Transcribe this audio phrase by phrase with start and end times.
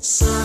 [0.00, 0.35] 三。